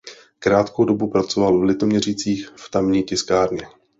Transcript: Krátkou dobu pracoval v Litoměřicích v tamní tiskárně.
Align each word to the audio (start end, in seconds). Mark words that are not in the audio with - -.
Krátkou 0.39 0.85
dobu 0.85 1.07
pracoval 1.09 1.59
v 1.59 1.63
Litoměřicích 1.63 2.49
v 2.55 2.69
tamní 2.71 3.03
tiskárně. 3.03 3.67